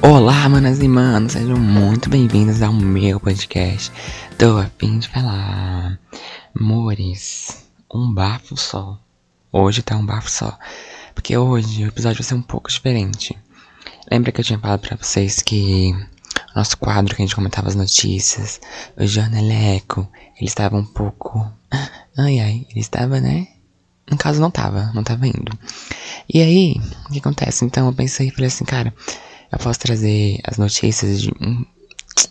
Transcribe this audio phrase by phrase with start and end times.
[0.00, 3.92] Olá, manas e manos, sejam muito bem-vindos ao meu podcast.
[4.38, 6.00] Tô a fim de falar.
[6.58, 8.98] Amores, um bafo só.
[9.52, 10.58] Hoje tá um bafo só.
[11.14, 13.38] Porque hoje o episódio vai ser um pouco diferente.
[14.10, 15.94] Lembra que eu tinha falado pra vocês que
[16.54, 18.60] nosso quadro que a gente comentava as notícias,
[18.96, 21.50] o jornaleco, ele estava um pouco.
[22.18, 23.48] Ai ai, ele estava, né?
[24.10, 25.56] No caso, não tava, não tava indo.
[26.32, 27.64] E aí, o que acontece?
[27.64, 28.92] Então eu pensei e falei assim, cara
[29.52, 31.32] eu posso trazer as notícias de,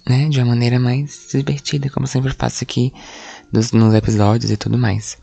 [0.08, 2.94] né, de uma maneira mais divertida, como sempre faço aqui
[3.52, 5.18] nos, nos episódios e tudo mais.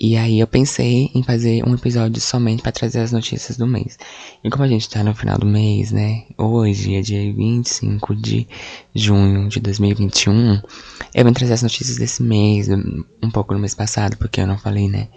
[0.00, 3.98] E aí eu pensei em fazer um episódio somente para trazer as notícias do mês.
[4.44, 6.22] E como a gente tá no final do mês, né?
[6.38, 8.46] Hoje é dia 25 de
[8.94, 10.62] junho de 2021.
[11.12, 14.56] Eu vim trazer as notícias desse mês, um pouco no mês passado, porque eu não
[14.56, 15.08] falei, né?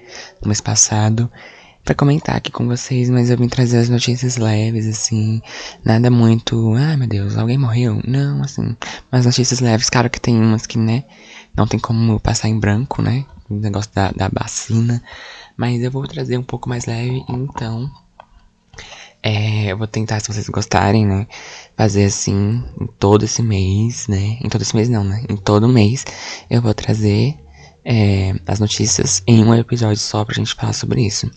[0.41, 1.31] No mês passado
[1.83, 5.41] para comentar aqui com vocês, mas eu vim trazer as notícias leves, assim,
[5.85, 7.99] nada muito, ah, meu Deus, alguém morreu?
[8.07, 8.75] Não, assim,
[9.11, 11.03] mas notícias leves, claro que tem umas que, né,
[11.55, 15.03] não tem como passar em branco, né, o negócio da, da vacina,
[15.57, 17.91] mas eu vou trazer um pouco mais leve, então,
[19.23, 21.27] é, eu vou tentar, se vocês gostarem, né,
[21.77, 25.67] fazer assim, em todo esse mês, né, em todo esse mês não, né, em todo
[25.67, 26.05] mês,
[26.49, 27.37] eu vou trazer
[27.83, 31.29] é, as notícias em um episódio só pra gente falar sobre isso.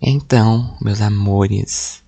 [0.00, 2.02] Então, meus amores,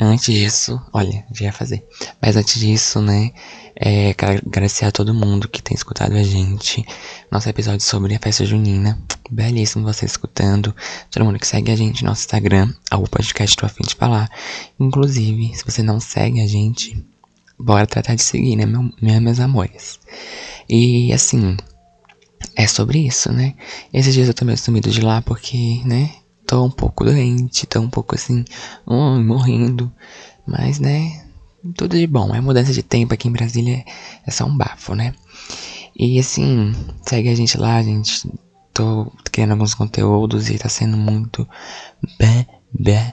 [0.00, 1.86] antes disso, olha, já ia fazer.
[2.20, 3.32] Mas antes disso, né,
[3.80, 6.84] é, quero agradecer a todo mundo que tem escutado a gente.
[7.30, 8.98] Nosso episódio sobre a festa junina.
[9.30, 10.74] Belíssimo você escutando.
[11.08, 14.28] Todo mundo que segue a gente no nosso Instagram, o podcast Tô Afim de Falar.
[14.80, 17.00] Inclusive, se você não segue a gente,
[17.56, 20.00] bora tratar de seguir, né, meu, meus amores.
[20.68, 21.56] E assim,
[22.56, 23.54] é sobre isso, né?
[23.94, 26.16] Esses dias eu tô meio sumido de lá porque, né?
[26.44, 28.44] Tô um pouco doente, tô um pouco assim,
[28.84, 29.92] um, morrendo.
[30.44, 31.27] Mas, né?
[31.74, 32.34] Tudo de bom.
[32.34, 33.84] É mudança de tempo aqui em Brasília
[34.26, 35.14] é só um bafo, né?
[35.96, 38.28] E assim, segue a gente lá, gente.
[38.72, 41.48] Tô criando alguns conteúdos e tá sendo muito
[42.18, 43.12] bebê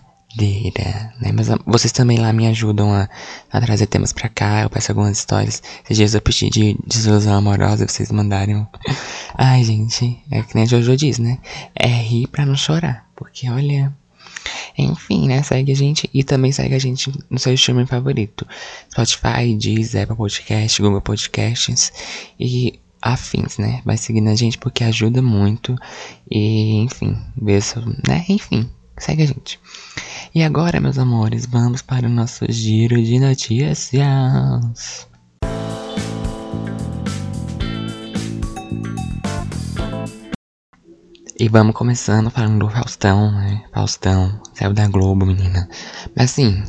[1.21, 1.31] né?
[1.33, 3.09] Mas ah, vocês também lá me ajudam a,
[3.51, 4.63] a trazer temas pra cá.
[4.63, 5.63] Eu peço algumas histórias.
[5.83, 8.67] Esses dias eu pedi de desilusão amorosa, vocês mandaram.
[9.35, 11.39] Ai, gente, é que nem a Jojo diz, né?
[11.73, 13.05] É rir pra não chorar.
[13.15, 13.93] Porque olha.
[14.77, 15.41] Enfim, né?
[15.43, 18.47] Segue a gente e também segue a gente no seu streaming favorito:
[18.91, 21.91] Spotify, Deezer, Apple Podcast, Google Podcasts
[22.39, 23.81] e afins, né?
[23.85, 25.75] Vai seguindo a gente porque ajuda muito.
[26.29, 28.25] E, enfim, beijo, né?
[28.27, 29.59] Enfim, segue a gente.
[30.33, 35.07] E agora, meus amores, vamos para o nosso giro de notícias.
[41.37, 43.65] E vamos começando falando do Faustão, né?
[43.73, 45.67] Faustão, saiu da Globo, menina.
[46.15, 46.63] Mas assim,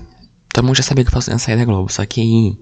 [0.53, 2.59] todo mundo já sabia que o Faustão saiu da Globo, só que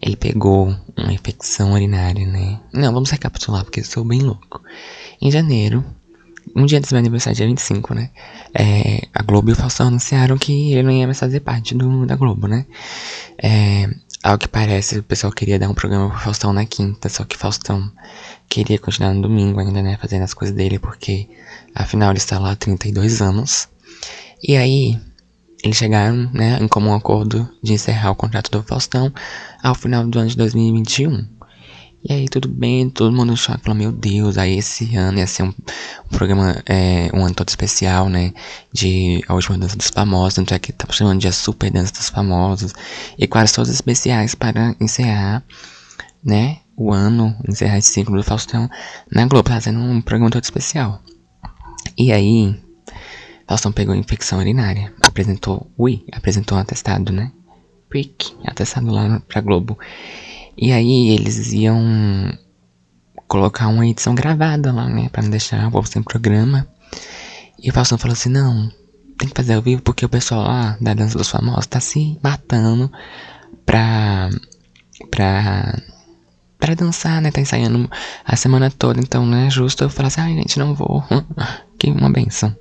[0.00, 2.58] ele pegou uma infecção urinária, né?
[2.72, 4.62] Não, vamos recapitular, porque eu sou bem louco.
[5.20, 5.84] Em janeiro,
[6.54, 8.10] um dia antes do meu aniversário, dia 25, né?
[8.54, 12.06] É, a Globo e o Faustão anunciaram que ele não ia mais fazer parte do,
[12.06, 12.64] da Globo, né?
[13.36, 13.90] É,
[14.26, 17.36] ao que parece, o pessoal queria dar um programa pro Faustão na quinta, só que
[17.36, 17.92] Faustão
[18.48, 19.96] queria continuar no domingo ainda, né?
[20.00, 21.28] Fazendo as coisas dele, porque
[21.72, 23.68] afinal ele está lá há 32 anos.
[24.42, 24.98] E aí,
[25.62, 29.14] eles chegaram, né, em comum acordo de encerrar o contrato do Faustão
[29.62, 31.24] ao final do ano de 2021.
[32.08, 35.42] E aí tudo bem, todo mundo choque, falou, meu Deus, aí esse ano ia ser
[35.42, 38.32] um, um programa, é, um ano todo especial, né,
[38.72, 41.92] de A Última Dança dos Famosos, tanto é que tá chamando de A Super Dança
[41.92, 42.72] dos Famosos,
[43.18, 45.42] e quase todos especiais para encerrar,
[46.22, 48.70] né, o ano, encerrar esse ciclo do Faustão
[49.10, 51.02] na Globo, fazendo um programa todo especial.
[51.98, 52.54] E aí,
[53.48, 57.32] Faustão pegou infecção urinária, apresentou, ui, apresentou um atestado, né,
[57.88, 59.76] prick, atestado lá pra Globo.
[60.56, 61.82] E aí eles iam
[63.28, 65.08] colocar uma edição gravada lá, né?
[65.10, 66.66] Pra não deixar o povo sem programa.
[67.62, 68.70] E o Faustão falou assim, não,
[69.18, 72.18] tem que fazer ao vivo porque o pessoal lá da Dança dos Famosos tá se
[72.22, 72.90] matando
[73.64, 74.30] pra.
[75.10, 75.82] pra.
[76.58, 77.30] pra dançar, né?
[77.30, 77.90] Tá ensaiando
[78.24, 81.04] a semana toda, então não é justo eu falar assim, ai gente, não vou.
[81.78, 82.54] que uma benção.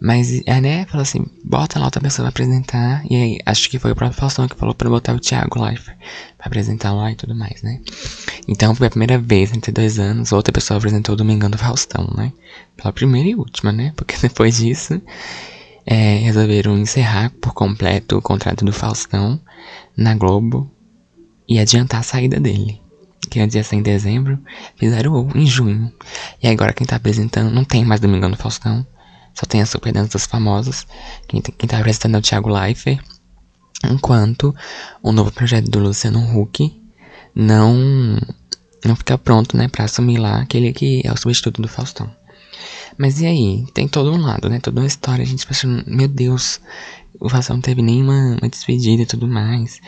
[0.00, 3.02] Mas, é, né, falou assim, bota lá outra pessoa pra apresentar.
[3.08, 5.96] E aí, acho que foi o próprio Faustão que falou pra botar o Thiago Leifert
[6.36, 7.80] pra apresentar lá e tudo mais, né?
[8.46, 12.12] Então, foi a primeira vez, entre dois anos, outra pessoa apresentou o Domingão do Faustão,
[12.16, 12.32] né?
[12.76, 13.92] Pela primeira e última, né?
[13.96, 15.00] Porque depois disso,
[15.86, 19.40] é, resolveram encerrar por completo o contrato do Faustão
[19.96, 20.70] na Globo
[21.48, 22.80] e adiantar a saída dele.
[23.30, 24.38] que antes ia ser em dezembro,
[24.76, 25.92] fizeram em junho.
[26.42, 28.86] E agora quem tá apresentando, não tem mais Domingão do Faustão,
[29.38, 30.86] só tem a Super Dança dos Famosos.
[31.28, 32.98] Quem, quem tá apresentando é o Thiago Leifert.
[33.84, 34.54] Enquanto
[35.02, 36.82] o novo projeto do Luciano Huck
[37.34, 38.18] não,
[38.82, 42.10] não fica pronto, né, pra assumir lá aquele que é o substituto do Faustão.
[42.96, 43.66] Mas e aí?
[43.74, 44.60] Tem todo um lado, né?
[44.60, 45.22] Toda uma história.
[45.22, 46.60] A gente pensa, meu Deus,
[47.20, 49.80] o Faustão não teve nenhuma uma despedida e tudo mais.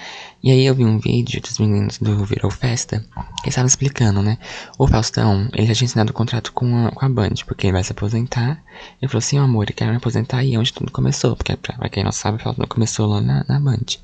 [0.42, 3.04] E aí eu vi um vídeo dos meninos do Virou Festa,
[3.42, 4.38] que estavam explicando, né?
[4.78, 7.72] O Faustão, ele já tinha assinado o contrato com a, com a Band, porque ele
[7.72, 8.62] vai se aposentar.
[9.00, 11.88] Ele falou assim, amor, eu quero me aposentar aí onde tudo começou, porque pra, pra
[11.88, 13.98] quem não sabe, o Faustão começou lá na, na Band.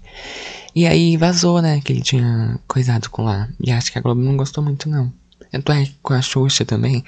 [0.75, 3.49] E aí vazou, né, que ele tinha coisado com lá.
[3.61, 5.13] E acho que a Globo não gostou muito, não.
[5.51, 7.05] Tanto é com a Xuxa também,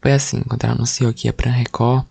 [0.00, 2.04] foi assim, quando ela anunciou que ia pra Record,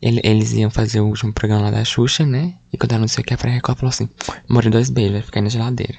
[0.00, 2.54] ele, eles iam fazer o último programa lá da Xuxa, né?
[2.72, 4.08] E quando anunciou que ia pra Record, falou assim:
[4.48, 5.98] More dois beijos, vai ficar na geladeira.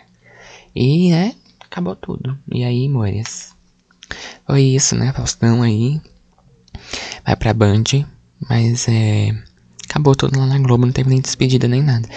[0.76, 1.36] E, né?
[1.62, 2.38] Acabou tudo.
[2.52, 3.54] E aí, Mores?
[4.46, 5.14] Foi isso, né?
[5.14, 6.02] Faustão aí.
[7.26, 7.84] Vai pra Band.
[8.50, 9.32] Mas é.
[9.90, 12.08] Acabou tudo lá na Globo, não teve nem despedida nem nada.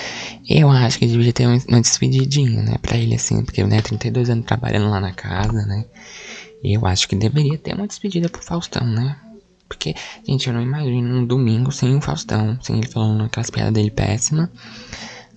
[0.49, 2.79] Eu acho que devia ter uma despedidinha, né?
[2.81, 3.83] Pra ele, assim, porque, né?
[3.83, 5.85] 32 anos trabalhando lá na casa, né?
[6.63, 9.17] Eu acho que deveria ter uma despedida pro Faustão, né?
[9.69, 9.95] Porque,
[10.27, 13.91] gente, eu não imagino um domingo sem o Faustão, sem ele falando aquelas piadas dele
[13.91, 14.51] péssima.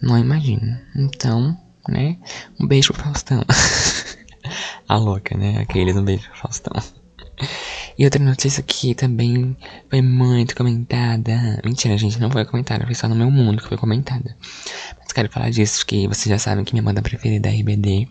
[0.01, 0.80] Não imagino.
[0.95, 1.57] Então,
[1.88, 2.18] né?
[2.60, 3.44] Um beijo pro Faustão.
[4.88, 5.60] A louca, né?
[5.60, 6.74] Aqueles, um beijo pro Faustão.
[7.98, 9.57] E outra notícia que também
[9.89, 11.62] foi muito comentada.
[11.66, 14.36] Mentira, gente, não foi comentada, foi só no meu mundo que foi comentada.
[14.98, 18.07] Mas quero falar disso, que vocês já sabem que minha banda preferida é RBD.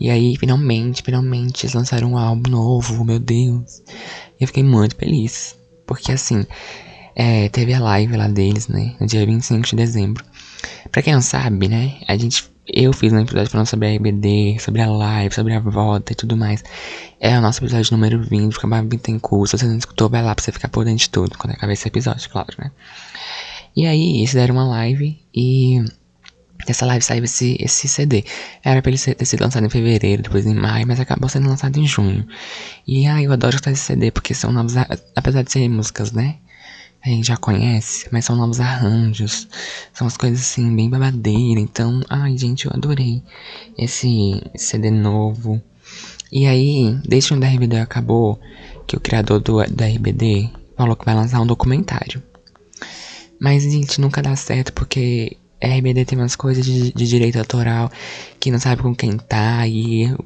[0.00, 3.82] E aí, finalmente, finalmente, eles lançaram um álbum novo, meu Deus.
[4.38, 5.56] E eu fiquei muito feliz.
[5.86, 6.44] Porque assim,
[7.14, 8.94] é, teve a live lá deles, né?
[9.00, 10.24] No dia 25 de dezembro.
[10.90, 11.98] Pra quem não sabe, né?
[12.08, 12.50] A gente.
[12.66, 16.14] Eu fiz um episódio falando sobre a RBD, sobre a live, sobre a volta e
[16.14, 16.62] tudo mais.
[17.20, 19.58] É o nosso episódio número 20, fica mais tem curso.
[19.58, 21.36] Se você não escutou, vai lá pra você ficar por dentro de tudo.
[21.36, 22.70] Quando acabar esse episódio, claro, né?
[23.74, 25.84] E aí, eles deram uma live e
[26.66, 28.24] dessa live saiu esse, esse CD.
[28.62, 31.48] Era pra ele ser, ter sido lançado em fevereiro, depois em maio, mas acabou sendo
[31.48, 32.26] lançado em junho.
[32.86, 34.74] E ai, eu adoro escutar esse CD, porque são novos.
[35.16, 36.36] Apesar de serem músicas, né?
[37.04, 39.48] A gente já conhece, mas são novos arranjos.
[39.92, 41.60] São as coisas assim, bem babadeira.
[41.60, 43.22] Então, ai, gente, eu adorei
[43.76, 45.60] esse CD novo.
[46.30, 48.40] E aí, desde quando a RBD acabou,
[48.86, 52.22] que o criador do, da RBD falou que vai lançar um documentário.
[53.40, 55.36] Mas, gente, nunca dá certo porque
[55.66, 57.90] RBD tem umas coisas de, de direito autoral
[58.40, 60.24] que não sabe com quem tá e o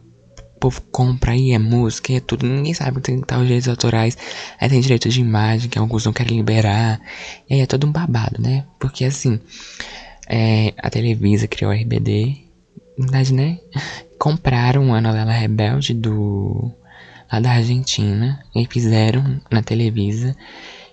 [0.58, 4.16] povo compra aí, é música, é tudo, ninguém sabe com quem tá os direitos autorais.
[4.58, 7.00] Aí tem direito de imagem que alguns não querem liberar.
[7.48, 8.64] E aí é todo um babado, né?
[8.78, 9.38] Porque assim,
[10.26, 12.38] é, a Televisa criou a RBD,
[12.98, 13.58] na verdade, né?
[14.18, 16.72] Compraram a novela Rebelde do
[17.30, 20.34] lá da Argentina e fizeram na Televisa.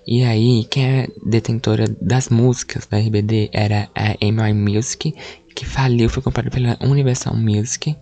[0.05, 5.13] E aí, quem é detentora das músicas da RBD era a AMI Music,
[5.55, 7.95] que faliu, foi comprada pela Universal Music.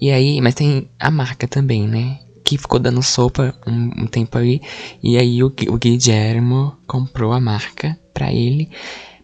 [0.00, 2.18] E aí, mas tem a marca também, né?
[2.44, 4.60] Que ficou dando sopa um, um tempo aí.
[5.02, 8.70] E aí o, o Guillermo comprou a marca pra ele.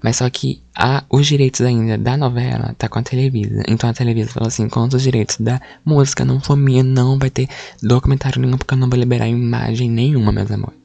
[0.02, 3.62] Mas só que a, os direitos ainda da novela tá com a Televisa.
[3.68, 7.30] Então a Televisa falou assim: quanto os direitos da música não for minha, não vai
[7.30, 7.48] ter
[7.80, 10.81] documentário nenhum, porque eu não vou liberar imagem nenhuma, meus amores.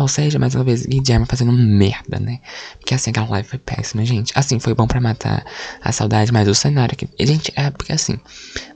[0.00, 2.40] Ou seja, mais uma vez, Guilherme fazendo merda, né?
[2.78, 4.32] Porque assim, aquela live foi péssima, gente.
[4.34, 5.44] Assim, foi bom para matar
[5.82, 7.06] a saudade, mas o cenário aqui.
[7.20, 8.18] Gente, é porque assim,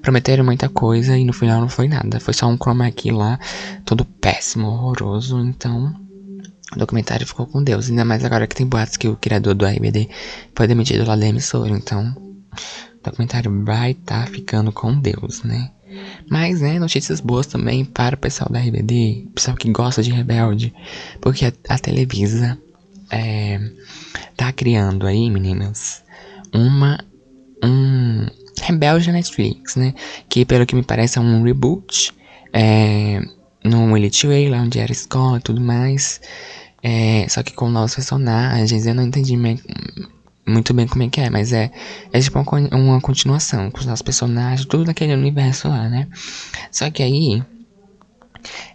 [0.03, 2.21] prometeram muita coisa e no final não foi nada.
[2.21, 3.41] Foi só um chroma key lá,
[3.87, 5.41] todo péssimo, horroroso.
[5.41, 5.95] Então,
[6.75, 7.89] o documentário ficou com Deus.
[7.89, 10.11] Ainda mais agora que tem boatos que o criador do RBD
[10.55, 11.71] foi demitido lá da emissora.
[11.71, 15.71] Então, o documentário vai estar tá ficando com Deus, né?
[16.31, 20.73] Mas, né, notícias boas também para o pessoal da RBD, pessoal que gosta de Rebelde,
[21.21, 22.59] porque a, a Televisa
[23.11, 23.61] é,
[24.37, 26.03] tá criando aí, meninas,
[26.53, 26.99] uma
[27.63, 28.27] um
[28.61, 29.95] Rebelde Netflix, né?
[30.29, 32.13] Que pelo que me parece é um reboot
[32.53, 33.21] é,
[33.65, 36.21] no Elite Way, lá onde era escola e tudo mais.
[36.83, 39.37] É, só que com novos personagens, eu não entendi
[40.47, 41.71] muito bem como é que é, mas é,
[42.13, 46.09] é tipo uma, uma continuação com os nossos personagens, tudo naquele universo lá, né?
[46.71, 47.43] Só que aí.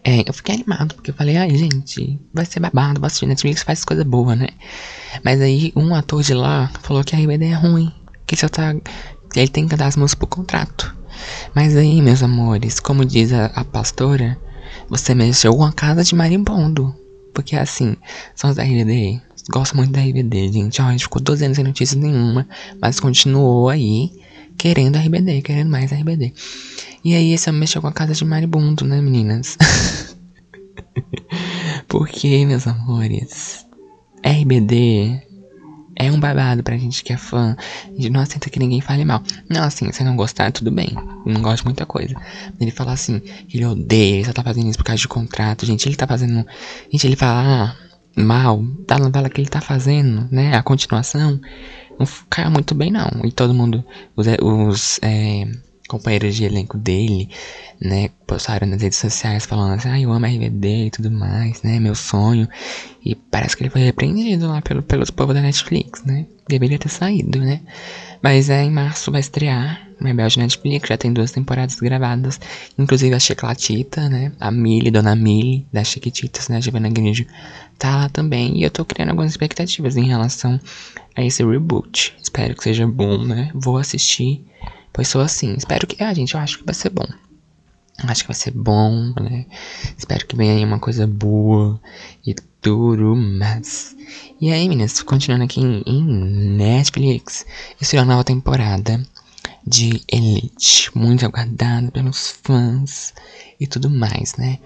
[0.03, 3.61] É, eu fiquei animado, porque eu falei, ai gente, vai ser babado, vai assistir Netflix
[3.61, 4.47] faz coisa boa, né?
[5.23, 7.93] Mas aí um ator de lá falou que a RBD é ruim,
[8.25, 8.73] que só tá.
[9.35, 10.95] Ele tem que dar as músicas por contrato.
[11.53, 14.39] Mas aí, meus amores, como diz a, a pastora,
[14.89, 16.95] você mexeu com a casa de marimbondo.
[17.33, 17.95] Porque assim,
[18.35, 20.81] são da RBD, gosto muito da RBD, gente.
[20.81, 22.47] A gente ficou 12 anos sem notícias nenhuma,
[22.81, 24.11] mas continuou aí
[24.57, 26.33] querendo RBD, querendo mais RBD.
[27.03, 29.57] E aí esse homem mexeu com a casa de maribundo, né, meninas?
[31.87, 33.65] Porque, meus amores,
[34.23, 35.21] RBD
[35.95, 37.55] é um babado pra gente que é fã.
[37.97, 39.23] Gente não aceita que ninguém fale mal.
[39.49, 40.89] Não, assim, se não gostar, tudo bem.
[41.25, 42.15] Não gosto de muita coisa.
[42.59, 43.21] Ele fala assim,
[43.53, 45.65] ele odeia, ele só tá fazendo isso por causa de contrato.
[45.65, 46.45] Gente, ele tá fazendo.
[46.91, 47.75] Gente, ele fala ah,
[48.15, 50.55] mal da novela que ele tá fazendo, né?
[50.55, 51.39] A continuação.
[51.99, 53.09] Não caiu muito bem, não.
[53.23, 53.83] E todo mundo.
[54.15, 55.47] Os, os é,
[55.89, 57.29] companheiros de elenco dele,
[57.81, 61.79] né, postaram nas redes sociais falando assim, ah, eu amo RBD e tudo mais, né,
[61.79, 62.47] meu sonho.
[63.03, 66.89] E parece que ele foi repreendido lá pelo, pelos povos da Netflix, né, deveria ter
[66.89, 67.61] saído, né.
[68.21, 72.39] Mas é, em março vai estrear Rebelde Netflix, já tem duas temporadas gravadas,
[72.77, 77.27] inclusive a Chiclatita, né, a Millie, Dona Millie, das Chiquititas, né, Giovanna Grande
[77.77, 78.57] tá lá também.
[78.57, 80.59] E eu tô criando algumas expectativas em relação
[81.15, 82.15] a esse reboot.
[82.21, 84.45] Espero que seja bom, né, vou assistir
[84.93, 85.53] Pois sou assim.
[85.53, 86.03] Espero que.
[86.03, 87.05] Ah, gente, eu acho que vai ser bom.
[88.03, 89.45] Acho que vai ser bom, né?
[89.97, 91.79] Espero que venha aí uma coisa boa
[92.25, 93.95] e tudo mais.
[94.39, 96.03] E aí, meninas, continuando aqui em, em
[96.57, 97.45] Netflix,
[97.79, 99.01] estreou a nova temporada
[99.65, 100.91] de Elite.
[100.95, 103.13] Muito aguardada pelos fãs
[103.59, 104.59] e tudo mais, né?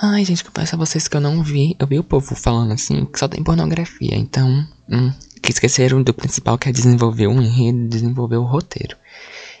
[0.00, 1.76] Ai, gente, confesso a vocês que eu não vi.
[1.78, 4.16] Eu vi o povo falando assim que só tem pornografia.
[4.16, 8.96] Então, hum, que esqueceram do principal que é desenvolver o enredo, desenvolver o roteiro.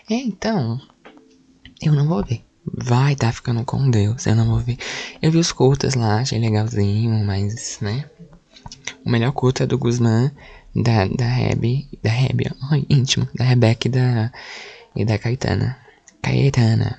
[0.08, 0.80] Então,
[1.82, 2.44] eu não vou ver.
[2.64, 4.78] Vai tá ficando com Deus, eu não vou ver.
[5.20, 8.08] Eu vi os cultos lá, achei legalzinho, mas, né?
[9.04, 10.30] O melhor culto é do Guzmán,
[10.74, 14.32] da, da Hebe, da Hebe, ai, íntimo, da Rebeca e da,
[14.96, 15.76] e da Caetana.
[16.22, 16.98] Caetana.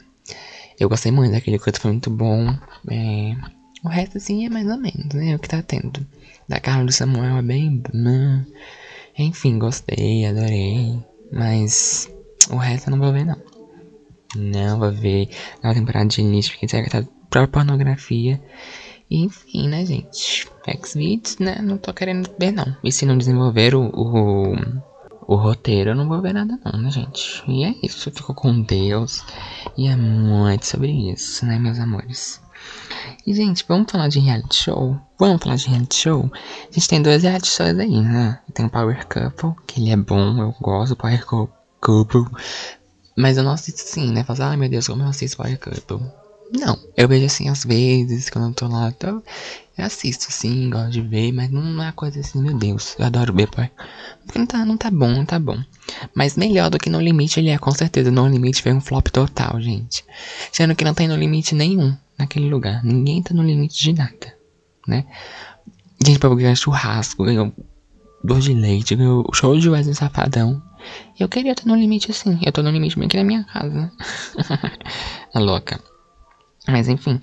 [0.80, 2.56] Eu gostei muito daquele culto, foi muito bom.
[2.90, 3.36] É,
[3.84, 5.36] o resto, assim, é mais ou menos, né?
[5.36, 6.06] O que tá tendo.
[6.48, 7.82] Da Carla do Samuel é bem.
[9.18, 11.00] Enfim, gostei, adorei.
[11.32, 12.10] Mas
[12.50, 13.42] o resto eu não vou ver, não.
[14.36, 15.30] Não vou ver
[15.62, 18.42] na temporada de início, porque que tá própria pornografia.
[19.18, 20.48] Enfim, né, gente?
[20.66, 21.60] X-Videos, né?
[21.62, 22.76] Não tô querendo ver, não.
[22.84, 24.56] E se não desenvolver o, o,
[25.28, 27.44] o roteiro, eu não vou ver nada, não, né, gente?
[27.48, 28.12] E é isso.
[28.12, 29.24] Ficou com Deus.
[29.78, 32.42] E é muito sobre isso, né, meus amores?
[33.26, 34.98] E, gente, vamos falar de reality show?
[35.20, 36.32] Vamos falar de reality show?
[36.34, 38.40] A gente tem dois reality shows aí, né?
[38.54, 42.26] Tem o Power Couple, que ele é bom, eu gosto do Power Couple.
[43.16, 44.24] Mas eu não assisto assim, né?
[44.24, 46.23] Fazer, ai meu Deus, como eu assisto Power Couple.
[46.52, 50.92] Não, eu vejo assim às vezes, quando eu tô lá, tô, eu assisto assim, gosto
[50.92, 53.72] de ver, mas não é coisa assim, meu Deus, eu adoro ver, pai.
[54.24, 55.58] Porque não tá, não tá bom, não tá bom.
[56.16, 58.12] Mas melhor do que No Limite ele é, com certeza.
[58.12, 60.06] No Limite foi um flop total, gente.
[60.52, 62.84] Sendo que não tem No Limite nenhum naquele lugar.
[62.84, 64.34] Ninguém tá no limite de nada,
[64.88, 65.06] né?
[66.06, 67.54] Gente, pra ganhar churrasco, ganhou
[68.24, 70.62] doce de leite, ganhou show de Wesley Safadão.
[71.20, 72.40] Eu queria estar no limite assim.
[72.46, 73.92] Eu tô no limite bem aqui na minha casa.
[75.34, 75.80] a louca.
[76.68, 77.20] Mas enfim.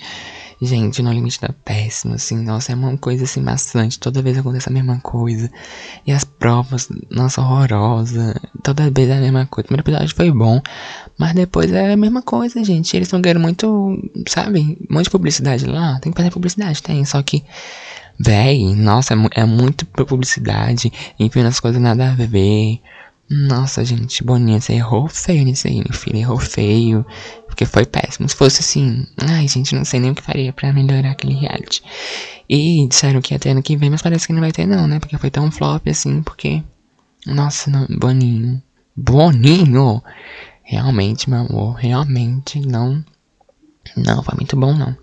[0.62, 2.36] Gente, no limite tá péssimo, assim.
[2.36, 3.98] Nossa, é uma coisa assim bastante.
[3.98, 5.50] Toda vez acontece a mesma coisa.
[6.06, 8.38] E as provas, nossa, horrorosa.
[8.62, 9.64] Toda vez é a mesma coisa.
[9.64, 10.60] O primeiro episódio foi bom.
[11.18, 12.94] Mas depois é a mesma coisa, gente.
[12.94, 14.76] Eles estão ganhando muito, sabe?
[14.90, 15.98] Muita publicidade lá.
[16.00, 17.02] Tem que fazer publicidade, tem.
[17.06, 17.42] Só que
[18.22, 22.78] Véi, nossa, é, é muito publicidade, enfim, as coisas nada a ver.
[23.30, 27.06] Nossa, gente, Boninha, você errou feio nisso aí, meu filho, errou feio.
[27.60, 28.26] Porque foi péssimo.
[28.26, 31.82] Se fosse assim, ai, gente, não sei nem o que faria pra melhorar aquele reality.
[32.48, 34.86] E disseram que ia ter ano que vem, mas parece que não vai ter, não,
[34.86, 34.98] né?
[34.98, 36.62] Porque foi tão flop assim, porque.
[37.26, 38.62] Nossa, não, Boninho.
[38.96, 40.02] Boninho!
[40.62, 43.04] Realmente, meu amor, realmente não.
[43.94, 44.96] Não, foi muito bom, não.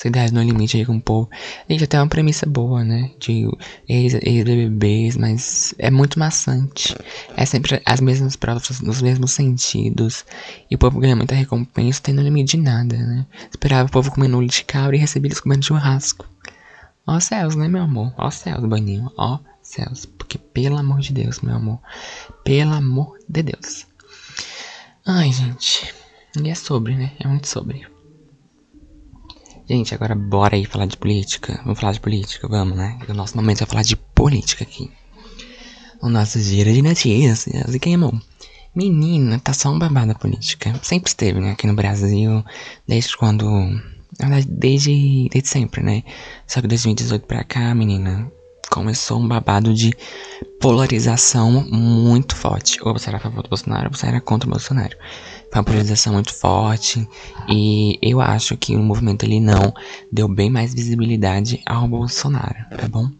[0.00, 1.28] Cidade no Limite aí com o povo.
[1.68, 3.10] Gente, até uma premissa boa, né?
[3.18, 3.46] De
[3.86, 6.96] ex-BBBs, mas é muito maçante.
[7.36, 10.24] É sempre as mesmas provas, nos mesmos sentidos.
[10.70, 13.26] E o povo ganha muita recompensa, tem no limite de nada, né?
[13.50, 16.24] Esperava o povo comendo olho de cabra e recebia eles comendo churrasco.
[17.06, 18.14] Ó céus, né, meu amor?
[18.16, 19.12] Ó céus, baninho.
[19.18, 20.06] Ó céus.
[20.06, 21.78] Porque, pelo amor de Deus, meu amor.
[22.42, 23.86] Pelo amor de Deus.
[25.04, 25.94] Ai, gente.
[26.42, 27.12] E é sobre, né?
[27.20, 27.86] É muito sobre.
[29.70, 31.60] Gente, agora bora aí falar de política.
[31.62, 32.98] Vamos falar de política, vamos, né?
[33.08, 34.90] O nosso momento é falar de política aqui.
[36.02, 37.72] O nosso giro de notícias.
[37.72, 38.12] E quem amou?
[38.74, 40.74] Menina, tá só um babado a política.
[40.82, 41.52] Sempre esteve, né?
[41.52, 42.44] Aqui no Brasil.
[42.88, 43.44] Desde quando.
[44.18, 46.02] Na verdade, desde, desde sempre, né?
[46.48, 48.28] Só que 2018 pra cá, menina,
[48.68, 49.94] começou um babado de
[50.60, 52.76] polarização muito forte.
[52.82, 54.96] Ou você era a favor do Bolsonaro, ou você era contra o Bolsonaro.
[55.52, 57.08] Uma polarização muito forte
[57.48, 59.74] e eu acho que o movimento ele não
[60.12, 63.10] deu bem mais visibilidade ao Bolsonaro, tá bom?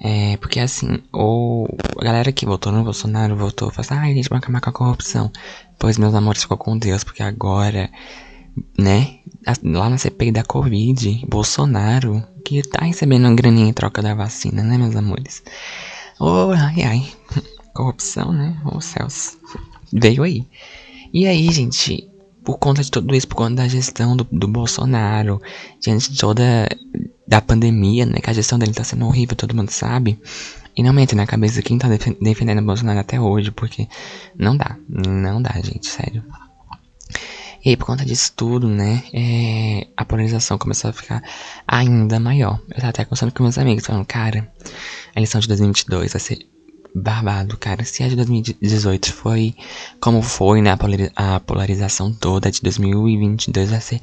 [0.00, 1.68] É, porque assim, ou
[1.98, 4.70] a galera que votou no Bolsonaro votou, falou assim, ai, ah, gente, vai acabar com
[4.70, 5.30] a corrupção.
[5.78, 7.90] Pois meus amores ficou com Deus, porque agora,
[8.78, 9.18] né,
[9.62, 14.62] lá na CPI da Covid, Bolsonaro, que tá recebendo uma graninha em troca da vacina,
[14.62, 15.42] né, meus amores?
[16.20, 17.12] Oh, ai, ai,
[17.74, 18.56] corrupção, né?
[18.64, 19.36] Ô oh, céus,
[19.92, 20.46] veio aí.
[21.12, 22.08] E aí, gente,
[22.44, 25.40] por conta de tudo isso, por conta da gestão do, do Bolsonaro,
[25.80, 26.68] diante de toda
[27.26, 28.20] da pandemia, né?
[28.22, 30.18] Que a gestão dele tá sendo horrível, todo mundo sabe.
[30.76, 31.88] E não mente na cabeça quem tá
[32.20, 33.88] defendendo o Bolsonaro até hoje, porque
[34.36, 36.24] não dá, não dá, gente, sério.
[37.64, 41.22] E aí, por conta disso tudo, né, é, a polarização começou a ficar
[41.66, 42.60] ainda maior.
[42.70, 44.50] Eu tava até conversando com meus amigos, falando, cara,
[45.14, 46.38] a eleição de 2022 vai ser
[46.94, 47.84] babado, cara.
[47.84, 49.54] Se a de 2018 foi
[50.00, 50.70] como foi, né?
[51.16, 54.00] A polarização toda de 2022 vai ser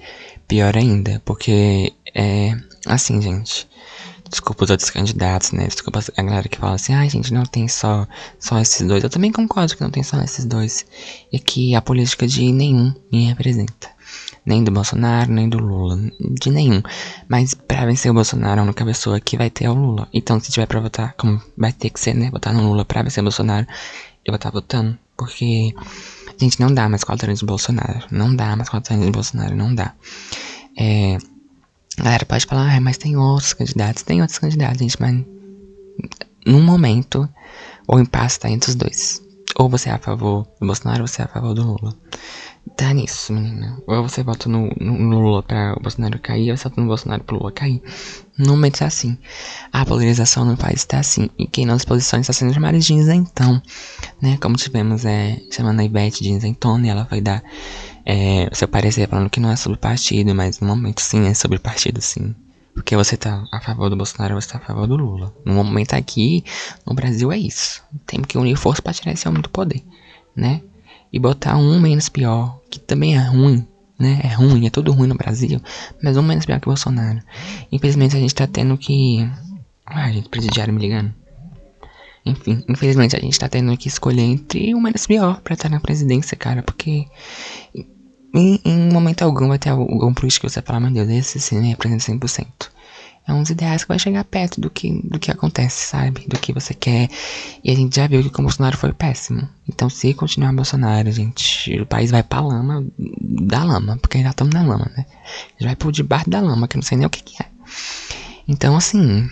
[0.47, 1.21] pior ainda.
[1.25, 3.67] Porque é assim, gente.
[4.29, 5.67] Desculpa os outros candidatos, né?
[5.67, 8.07] Desculpa a galera que fala assim, ai, ah, gente, não tem só,
[8.39, 9.03] só esses dois.
[9.03, 10.85] Eu também concordo que não tem só esses dois.
[11.31, 13.94] E que a política de nenhum me representa
[14.45, 16.81] nem do Bolsonaro, nem do Lula, de nenhum.
[17.27, 20.07] Mas pra vencer o Bolsonaro, a única pessoa que vai ter é o Lula.
[20.13, 22.29] Então, se tiver pra votar, como vai ter que ser, né?
[22.29, 23.65] Votar no Lula pra vencer o Bolsonaro,
[24.24, 24.98] eu vou estar votando.
[25.17, 25.74] Porque,
[26.38, 28.05] gente, não dá mais quatro anos de Bolsonaro.
[28.12, 29.93] Não dá mais quatro anos de Bolsonaro, não dá.
[30.77, 31.17] É.
[31.98, 34.03] Galera pode falar, ah, mas tem outros candidatos.
[34.03, 35.24] Tem outros candidatos, gente, mas.
[36.45, 37.27] No momento,
[37.88, 39.22] o impasse tá entre os dois.
[39.55, 41.95] Ou você é a favor do Bolsonaro ou você é a favor do Lula.
[42.75, 43.77] Tá nisso, menina.
[43.86, 47.24] Ou você vota no, no, Lula pra o Bolsonaro cair, ou você vota no Bolsonaro
[47.24, 47.81] pro Lula cair.
[48.38, 49.17] No momento tá assim.
[49.72, 51.29] A polarização no país tá assim.
[51.38, 53.62] E quem não se posiciona está sendo chamada de isentão.
[54.22, 54.38] Né?
[54.41, 57.43] Como tivemos é, chamando a Ivete de isentona e ela vai dar
[58.05, 61.60] é, seu parecer falando que não é sobre partido, mas no momento sim é sobre
[61.60, 62.36] partido sim.
[62.74, 65.34] Porque você tá a favor do Bolsonaro, você tá a favor do Lula.
[65.45, 66.43] No momento aqui,
[66.86, 67.81] no Brasil é isso.
[68.05, 69.81] Temos que unir força para tirar esse homem do poder,
[70.36, 70.62] né?
[71.12, 73.67] E botar um menos pior, que também é ruim,
[74.00, 74.19] né?
[74.24, 75.62] É ruim, é tudo ruim no Brasil,
[76.03, 77.19] mas um menos pior que o Bolsonaro.
[77.71, 79.29] Infelizmente a gente tá tendo que.
[79.85, 81.13] Ah, gente, presidiário me ligando.
[82.25, 85.79] Enfim, infelizmente a gente tá tendo que escolher entre um menos pior pra estar na
[85.79, 87.05] presidência, cara, porque.
[88.33, 91.61] Em, em momento algum vai ter algum político que você fala, meu Deus, esse sim
[91.61, 92.75] me representa 100%
[93.27, 96.25] é uns ideais que vai chegar perto do que, do que acontece, sabe?
[96.27, 97.09] Do que você quer.
[97.64, 99.50] E a gente já viu que o Bolsonaro foi péssimo.
[99.68, 104.53] Então, se continuar Bolsonaro, gente, o país vai pra lama da lama, porque ainda estamos
[104.53, 105.05] na lama, né?
[105.53, 107.48] Gente vai por debaixo da lama, que eu não sei nem o que, que é.
[108.48, 109.27] Então, assim,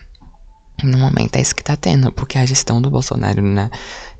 [0.82, 3.70] no momento é isso que tá tendo, porque a gestão do Bolsonaro, na,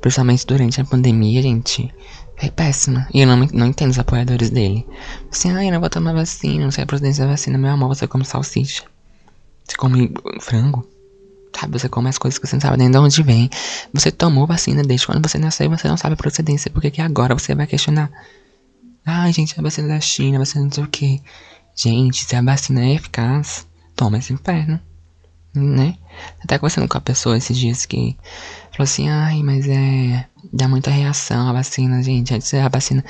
[0.00, 1.92] principalmente durante a pandemia, gente,
[2.38, 3.08] foi péssima.
[3.12, 4.86] E eu não, não entendo os apoiadores dele.
[5.32, 7.88] Assim, ah, eu não vou tomar vacina, não sei a procedência da vacina, meu amor,
[7.88, 8.84] você come salsicha.
[9.64, 10.86] Você come frango.
[11.58, 13.48] Sabe, você come as coisas que você não sabe nem de onde vem.
[13.92, 16.70] Você tomou vacina desde quando você nasceu e você não sabe a procedência.
[16.70, 18.10] Por que, que agora você vai questionar?
[19.06, 21.22] Ai, gente, a vacina da China, a vacina não sei o que.
[21.76, 24.80] Gente, se a vacina é eficaz, toma esse inferno.
[25.54, 25.96] Né?
[26.42, 28.16] Até conversando com a pessoa esses dias que
[28.72, 30.26] falou assim: ai, mas é.
[30.52, 32.34] dá muita reação a vacina, gente.
[32.34, 33.04] A vacina.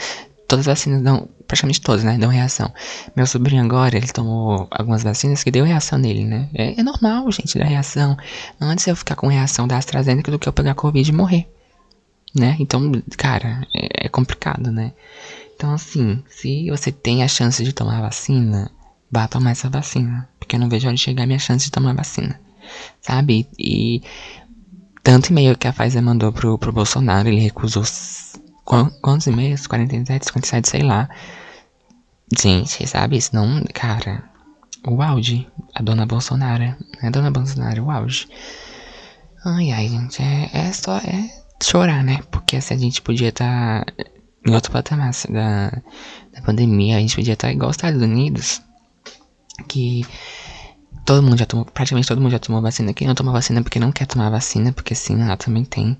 [0.46, 2.18] Todas as vacinas dão praticamente todas, né?
[2.18, 2.72] Dão reação.
[3.16, 6.48] Meu sobrinho agora, ele tomou algumas vacinas que deu reação nele, né?
[6.54, 8.16] É, é normal, gente, dar reação.
[8.60, 11.48] Antes eu ficar com reação da AstraZeneca do que eu pegar Covid e morrer.
[12.34, 12.56] Né?
[12.58, 14.92] Então, cara, é, é complicado, né?
[15.54, 18.70] Então, assim, se você tem a chance de tomar vacina,
[19.10, 20.28] vá tomar essa vacina.
[20.38, 22.40] Porque eu não vejo onde chegar a minha chance de tomar vacina.
[23.00, 23.46] Sabe?
[23.58, 24.02] E
[25.02, 27.84] tanto e-mail que a Pfizer mandou pro, pro Bolsonaro, ele recusou
[28.64, 29.66] quantos e-mails?
[29.66, 31.08] 47, 57, sei lá.
[32.38, 33.16] Gente, sabe?
[33.16, 33.62] Isso não.
[33.72, 34.24] Cara,
[34.86, 35.46] o auge.
[35.74, 36.74] A dona Bolsonaro.
[37.02, 38.26] A dona Bolsonaro, o auge.
[39.44, 40.22] Ai, ai, gente.
[40.22, 40.96] É, é só.
[40.98, 42.20] É chorar, né?
[42.30, 44.04] Porque se a gente podia estar tá
[44.46, 45.70] em outro patamar da,
[46.32, 48.62] da pandemia, a gente podia estar tá igual os Estados Unidos.
[49.68, 50.04] Que
[51.04, 52.92] todo mundo já tomou, praticamente todo mundo já tomou vacina.
[52.94, 55.96] Quem não toma vacina porque não quer tomar vacina, porque sim, lá também tem.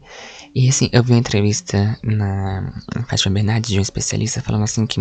[0.54, 2.72] E assim, eu vi uma entrevista na
[3.08, 4.98] Fátima Bernardes de um especialista falando assim que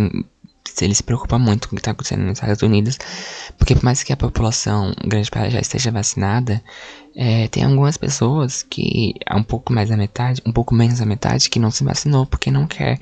[0.81, 2.97] ele se preocupa muito com o que está acontecendo nos Estados Unidos,
[3.57, 6.63] porque por mais que a população grande parte já esteja vacinada,
[7.15, 11.05] é, tem algumas pessoas que é um pouco mais da metade, um pouco menos da
[11.05, 12.99] metade, que não se vacinou porque não quer.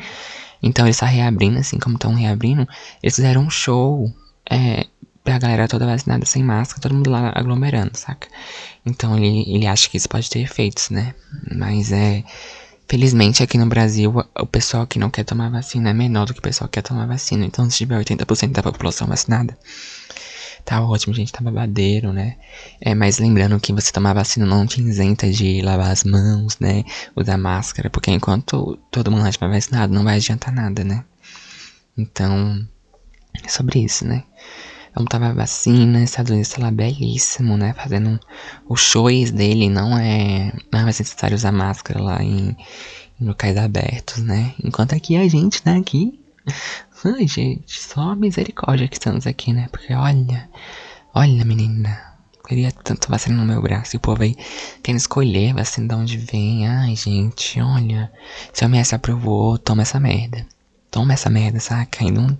[0.62, 2.68] Então eles estão reabrindo, assim como estão reabrindo,
[3.02, 4.12] eles fizeram um show
[4.50, 4.86] é,
[5.24, 8.28] pra galera toda vacinada sem máscara, todo mundo lá aglomerando, saca?
[8.86, 11.14] Então ele, ele acha que isso pode ter efeitos, né?
[11.56, 12.24] Mas é.
[12.88, 16.40] Felizmente aqui no Brasil, o pessoal que não quer tomar vacina é menor do que
[16.40, 17.46] o pessoal que quer tomar vacina.
[17.46, 19.58] Então, se tiver 80% da população vacinada,
[20.66, 22.36] tá ótimo, gente, tá babadeiro, né?
[22.82, 26.84] É, mas lembrando que você tomar vacina não te isenta de lavar as mãos, né?
[27.16, 31.06] Usar máscara, porque enquanto todo mundo estiver vacinado, não vai adiantar nada, né?
[31.98, 32.68] Então,
[33.42, 34.26] é sobre isso, né?
[34.94, 37.74] Vamos tomar vacina, Estados Unidos tá lá belíssimo, né?
[37.74, 38.20] Fazendo
[38.68, 42.56] o shows dele, não é, não é necessário usar máscara lá em,
[43.20, 44.54] em locais abertos, né?
[44.64, 46.20] Enquanto aqui a gente tá aqui
[47.06, 49.68] Ai, gente, só misericórdia que estamos aqui, né?
[49.72, 50.50] Porque olha,
[51.14, 52.10] olha, menina.
[52.48, 53.96] Queria tanto vacina no meu braço.
[53.96, 54.36] E o povo aí
[54.84, 56.68] querendo escolher vacina de onde vem.
[56.68, 58.12] Ai, gente, olha.
[58.54, 60.46] Se a OMS aprovou, toma essa merda.
[60.90, 62.04] Toma essa merda, saca?
[62.04, 62.38] E não,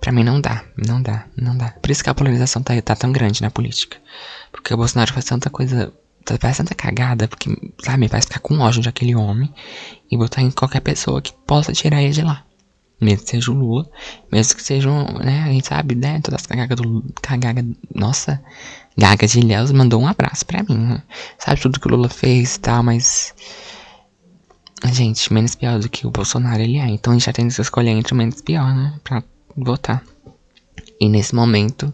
[0.00, 1.70] pra mim não dá, não dá, não dá.
[1.82, 3.98] Por isso que a polarização tá, tá tão grande na política.
[4.52, 5.92] Porque o Bolsonaro faz tanta coisa
[6.40, 7.50] faz tanta cagada, porque,
[7.82, 9.50] sabe, faz ficar com ódio daquele homem
[10.10, 12.44] e botar em qualquer pessoa que possa tirar ele de lá.
[13.00, 13.88] Mesmo que seja o Lula,
[14.30, 18.42] mesmo que sejam, né, a gente sabe, né, todas as cagadas do, cagaga, nossa,
[18.98, 21.02] Gaga de Ilhéus mandou um abraço pra mim, né?
[21.38, 23.32] sabe tudo que o Lula fez e tal, mas,
[24.92, 27.60] gente, menos pior do que o Bolsonaro ele é, então a gente já tem que
[27.60, 29.22] escolher entre o menos pior, né, pra
[29.64, 30.02] votar.
[31.00, 31.92] E nesse momento,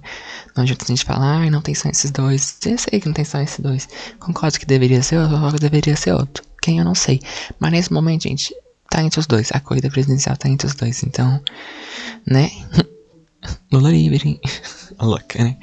[0.56, 2.58] não adianta a gente falar, ai, não tem só esses dois.
[2.64, 3.88] Eu sei que não tem só esses dois.
[4.18, 6.42] Concordo que deveria ser outro, que deveria ser outro.
[6.62, 7.20] Quem eu não sei.
[7.58, 8.54] Mas nesse momento, gente,
[8.88, 9.50] tá entre os dois.
[9.52, 11.02] A corrida presidencial tá entre os dois.
[11.02, 11.42] Então,
[12.26, 12.50] né?
[13.70, 14.40] Lula livre.
[14.98, 15.58] Louca, né?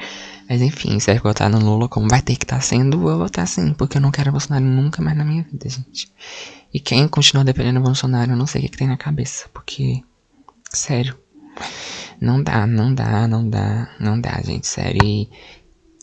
[0.47, 3.01] Mas enfim, se vai votar no Lula como vai ter que estar tá sendo, eu
[3.01, 3.73] vou votar sim.
[3.73, 6.11] Porque eu não quero Bolsonaro nunca mais na minha vida, gente.
[6.73, 9.49] E quem continua dependendo do Bolsonaro, eu não sei o que, que tem na cabeça.
[9.53, 10.03] Porque,
[10.69, 11.17] sério.
[12.19, 14.67] Não dá, não dá, não dá, não dá, gente.
[14.67, 15.01] Sério.
[15.03, 15.29] E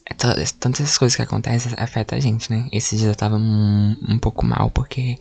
[0.06, 2.68] é tantas essas coisas que acontecem afetam a gente, né?
[2.72, 5.18] Esses dias eu tava um, um pouco mal porque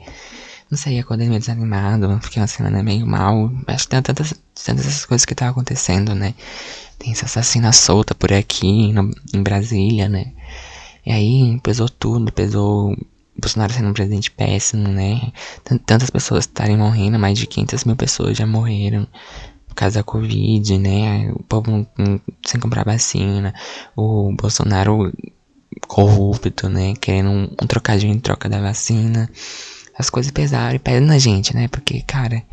[0.69, 3.52] não sei, acordei meio desanimado, fiquei uma semana meio mal.
[3.67, 4.34] Acho que tem tantas,
[4.65, 6.34] tantas essas coisas que tá acontecendo, né?
[7.00, 10.34] Tem essa assassina solta por aqui, no, em Brasília, né?
[11.06, 12.95] E aí pesou tudo, pesou
[13.39, 15.32] Bolsonaro sendo um presidente péssimo, né?
[15.86, 19.08] Tantas pessoas estarem morrendo, mais de 500 mil pessoas já morreram
[19.78, 21.32] causa da Covid, né?
[21.32, 21.88] O povo
[22.46, 23.54] sem comprar vacina,
[23.96, 25.13] o Bolsonaro
[25.88, 26.94] corrupto, né?
[27.00, 29.30] Querendo um, um trocadinho em troca da vacina
[29.98, 31.68] as coisas pesaram e pesam na gente, né?
[31.68, 32.44] Porque, cara,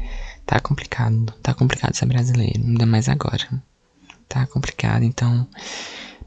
[0.47, 1.33] tá complicado.
[1.43, 3.47] Tá complicado ser brasileiro, ainda mais agora.
[4.29, 5.47] Tá complicado, então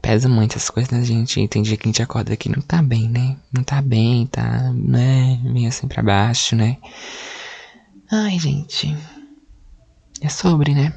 [0.00, 1.48] pesa muito essas coisas na gente.
[1.48, 3.36] Tem dia que a gente acorda aqui não tá bem, né?
[3.52, 5.40] Não tá bem, tá, né?
[5.42, 6.76] Meio assim pra baixo, né?
[8.10, 8.96] Ai, gente.
[10.20, 10.92] É sobre, né?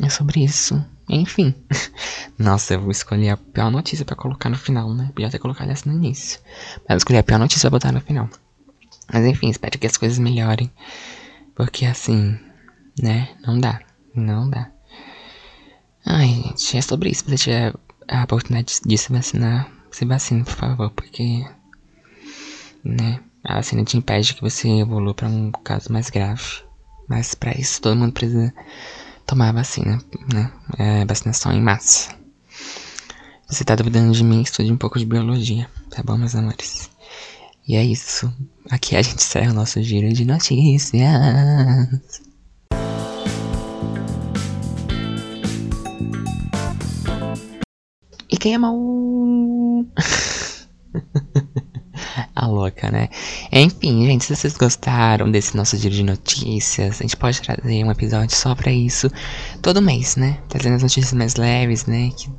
[0.00, 0.84] É sobre isso.
[1.08, 1.54] Enfim.
[2.38, 5.10] Nossa, eu vou escolher a pior notícia pra colocar no final, né?
[5.14, 6.40] Podia ter colocado essa no início.
[6.80, 8.28] Mas eu escolhi a pior notícia pra botar no final.
[9.12, 10.70] Mas enfim, espero que as coisas melhorem.
[11.54, 12.38] Porque assim,
[13.00, 13.28] né?
[13.46, 13.80] Não dá.
[14.14, 14.70] Não dá.
[16.04, 17.24] Ai, gente, é sobre isso.
[17.24, 17.74] Se você tiver
[18.06, 20.90] a oportunidade de se vacinar, se vacine, por favor.
[20.90, 21.44] Porque,
[22.84, 23.20] né?
[23.42, 26.67] A vacina te impede que você evolua para um caso mais grave.
[27.08, 28.52] Mas para isso, todo mundo precisa
[29.26, 29.98] tomar vacina,
[30.32, 30.52] né?
[30.78, 32.14] É vacinação em massa.
[33.48, 36.90] Você tá duvidando de mim, estude um pouco de biologia, tá bom, meus amores?
[37.66, 38.32] E é isso.
[38.70, 40.92] Aqui a gente encerra o nosso giro de notícias.
[48.30, 49.86] E quem amou?
[49.96, 50.37] a
[52.50, 53.08] louca, né?
[53.52, 57.90] Enfim, gente, se vocês gostaram desse nosso giro de notícias, a gente pode trazer um
[57.90, 59.10] episódio só pra isso
[59.62, 60.38] todo mês, né?
[60.48, 62.10] Trazendo as notícias mais leves, né?
[62.16, 62.30] Que,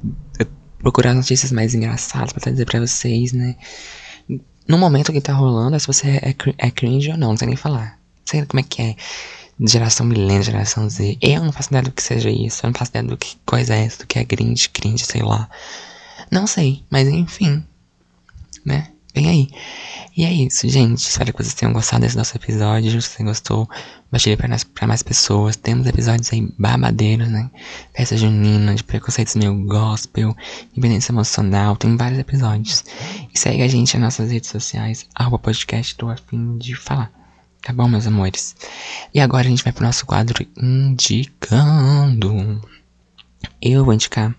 [0.79, 3.55] procurar as notícias mais engraçadas pra trazer pra vocês, né?
[4.69, 7.47] no momento que tá rolando, é se você é, é cringe ou não, não sei
[7.47, 7.97] nem falar.
[8.19, 8.95] Não sei como é que é.
[9.61, 11.17] Geração milênio, geração Z.
[11.19, 12.63] Eu não faço ideia do que seja isso.
[12.63, 15.23] Eu não faço ideia do que coisa é essa, do que é cringe, cringe, sei
[15.23, 15.49] lá.
[16.31, 17.65] Não sei, mas enfim.
[18.63, 18.89] Né?
[19.13, 19.47] Vem aí.
[20.15, 20.99] E é isso, gente.
[20.99, 23.01] Espero que vocês tenham gostado desse nosso episódio.
[23.01, 23.69] Se você gostou,
[24.03, 25.55] compartilhe pra, pra mais pessoas.
[25.55, 27.49] Temos episódios aí babadeiros, né?
[27.95, 30.35] Festa junina, de preconceitos meio gospel,
[30.71, 31.75] independência emocional.
[31.75, 32.83] Tem vários episódios.
[33.33, 37.11] E segue a gente nas nossas redes sociais, arroba podcast do Afim de Falar.
[37.61, 38.55] Tá bom, meus amores?
[39.13, 42.61] E agora a gente vai pro nosso quadro Indicando.
[43.61, 44.35] Eu vou indicar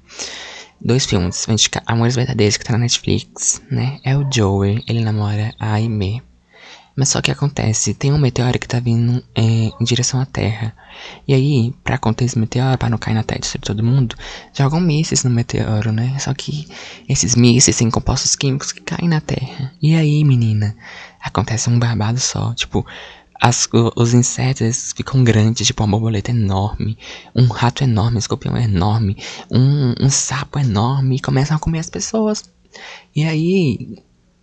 [0.80, 1.44] dois filmes.
[1.46, 3.98] Vou indicar Amores Verdadeiros, que tá na Netflix, né?
[4.04, 6.22] É o Joey, ele namora a Aimee.
[6.96, 10.74] Mas só que acontece, tem um meteoro que tá vindo é, em direção à Terra.
[11.26, 14.14] E aí, pra conter esse meteoro, pra não cair na Terra e destruir todo mundo,
[14.52, 16.18] jogam mísseis no meteoro, né?
[16.18, 16.68] Só que
[17.08, 19.72] esses mísseis têm compostos químicos que caem na Terra.
[19.80, 20.76] E aí, menina,
[21.22, 22.52] acontece um barbado só.
[22.54, 22.84] Tipo,
[23.40, 26.98] as, os insetos ficam grandes, tipo uma borboleta enorme,
[27.34, 29.16] um rato enorme, um escorpião enorme,
[29.50, 32.44] um, um sapo enorme, e começam a comer as pessoas.
[33.16, 33.96] E aí,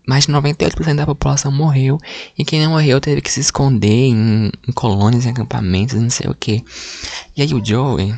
[0.07, 1.99] mais de 98% da população morreu.
[2.37, 6.27] E quem não morreu teve que se esconder em, em colônias, em acampamentos, não sei
[6.27, 6.63] o que.
[7.35, 8.15] E aí o Joey,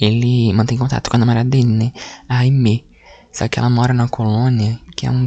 [0.00, 1.92] ele mantém contato com a namorada dele, né?
[2.28, 2.84] A Aimee.
[3.32, 5.24] Só que ela mora numa colônia que é um,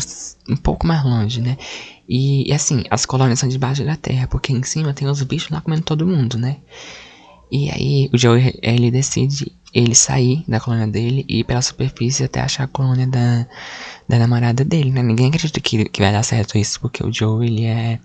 [0.49, 1.57] um pouco mais longe, né?
[2.07, 5.49] E, e, assim, as colônias são debaixo da terra, porque em cima tem os bichos
[5.49, 6.57] lá comendo todo mundo, né?
[7.51, 12.23] E aí o Joey, ele decide ele sair da colônia dele e ir pela superfície
[12.23, 13.47] até achar a colônia da,
[14.07, 15.01] da namorada dele, né?
[15.01, 17.99] Ninguém acredita que, que vai dar certo isso, porque o Joe, ele é...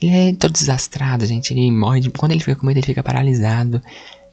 [0.00, 1.52] Ele é todo desastrado, gente.
[1.52, 2.10] Ele morre de...
[2.10, 3.80] Quando ele fica com medo, ele fica paralisado.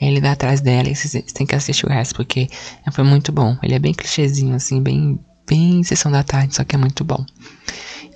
[0.01, 2.49] Ele vai atrás dela e você tem que assistir o resto, porque
[2.91, 3.55] foi muito bom.
[3.61, 5.19] Ele é bem clichêzinho, assim, bem...
[5.47, 7.25] Bem sessão da tarde, só que é muito bom.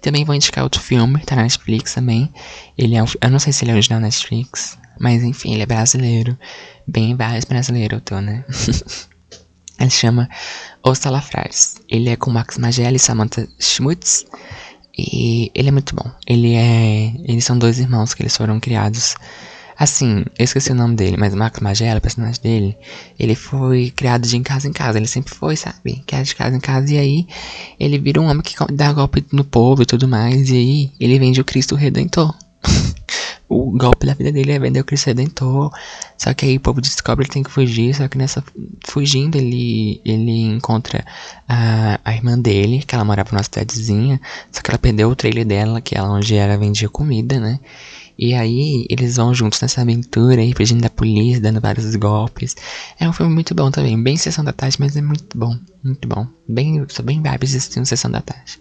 [0.03, 2.29] Também vou indicar outro filme, tá na Netflix também.
[2.77, 5.65] Ele é um, Eu não sei se ele é original Netflix, mas enfim, ele é
[5.65, 6.37] brasileiro.
[6.85, 8.43] Bem vários brasileiros eu tô, né?
[9.79, 10.29] ele chama
[10.85, 11.77] Os Salafrares.
[11.87, 14.25] Ele é com Max Magela e Samantha Schmutz.
[14.95, 16.11] E ele é muito bom.
[16.27, 17.13] Ele é.
[17.23, 19.15] Eles são dois irmãos que eles foram criados.
[19.77, 22.77] Assim, eu esqueci o nome dele, mas o Max Magela, o personagem dele,
[23.17, 24.97] ele foi criado de em casa em casa.
[24.97, 26.03] Ele sempre foi, sabe?
[26.05, 26.93] Criado de casa em casa.
[26.93, 27.27] E aí,
[27.79, 30.49] ele vira um homem que dá golpe no povo e tudo mais.
[30.49, 32.33] E aí, ele vende o Cristo Redentor.
[33.49, 35.71] o golpe da vida dele é vender o Cristo Redentor.
[36.17, 37.93] Só que aí o povo descobre que tem que fugir.
[37.95, 38.43] Só que nessa
[38.85, 41.03] fugindo, ele, ele encontra
[41.47, 44.21] a, a irmã dele, que ela morava numa cidadezinha.
[44.51, 47.59] Só que ela perdeu o trailer dela, que é onde ela vendia comida, né?
[48.17, 52.55] E aí eles vão juntos nessa aventura aí, fugindo da polícia, dando vários golpes.
[52.99, 56.07] É um filme muito bom também, bem sessão da tarde, mas é muito bom, muito
[56.07, 56.27] bom.
[56.47, 58.59] Bem, sou bem vibes assistindo sessão da tarde.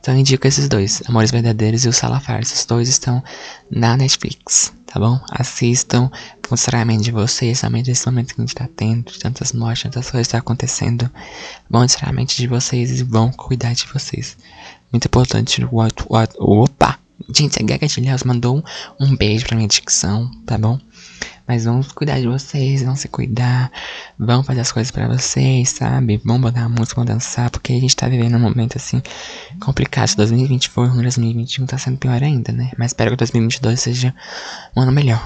[0.00, 2.40] Então eu indico esses dois, Amores Verdadeiros e o Salafar.
[2.40, 3.22] Esses dois estão
[3.70, 5.20] na Netflix, tá bom?
[5.30, 6.10] Assistam,
[6.48, 10.10] com o de vocês, somente esse momento que a gente tá tendo, tantas mortes, tantas
[10.10, 11.10] coisas estão tá acontecendo.
[11.68, 14.36] Vão tirar a mente de vocês e vão cuidar de vocês.
[14.92, 15.70] Muito importante o,
[16.38, 17.05] o, opa!
[17.34, 18.62] Gente, a Gaga de mandou
[19.00, 20.78] um, beijo pra minha dicção, tá bom?
[21.48, 23.70] Mas vamos cuidar de vocês, vamos se cuidar,
[24.18, 26.20] vamos fazer as coisas para vocês, sabe?
[26.24, 29.00] Vamos botar música, vamos dançar, porque a gente tá vivendo um momento assim
[29.60, 30.08] complicado.
[30.08, 32.70] Se 2020 for ruim, 2021 tá sendo pior ainda, né?
[32.76, 34.14] Mas espero que 2022 seja
[34.76, 35.24] um ano melhor,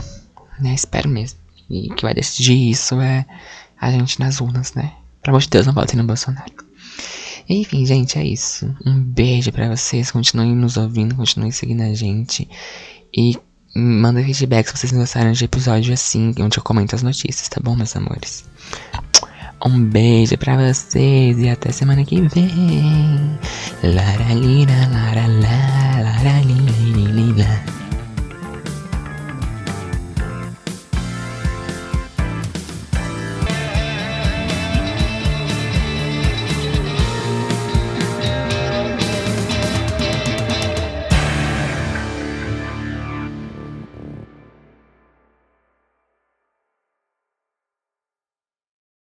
[0.61, 0.75] né?
[0.75, 1.39] Espero mesmo.
[1.69, 3.25] E que vai decidir isso é
[3.81, 4.93] a gente nas urnas, né?
[5.23, 6.70] Pelo amor de Deus, não votem no Bolsonaro.
[7.53, 8.73] Enfim, gente, é isso.
[8.87, 10.13] Um beijo para vocês.
[10.13, 12.49] Continuem nos ouvindo, continuem seguindo a gente.
[13.13, 13.37] E
[13.75, 17.75] manda feedback se vocês gostaram de episódio assim, onde eu comento as notícias, tá bom,
[17.75, 18.45] meus amores?
[19.67, 23.39] Um beijo pra vocês e até semana que vem.
[23.83, 27.80] Laralira, laralá, laralira,